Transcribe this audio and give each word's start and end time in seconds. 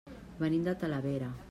Venim 0.39 0.65
de 0.69 0.75
Talavera. 0.85 1.33